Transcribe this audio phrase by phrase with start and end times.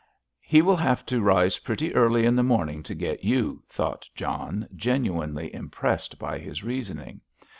[0.41, 4.67] "He will have to rise pretty early in the morning to get you," thought John,
[4.75, 7.21] genuinely impressed by his reasoning.